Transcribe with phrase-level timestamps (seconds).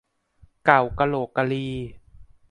[0.65, 1.67] เก่ากะโหลกกะลี